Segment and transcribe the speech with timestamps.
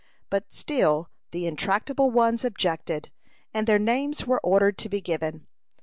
[0.31, 3.11] But still the intractable ones objected,
[3.53, 5.45] and their names were ordered to be given.